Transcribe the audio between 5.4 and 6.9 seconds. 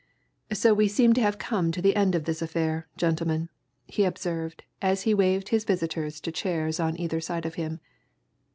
his visitors to chairs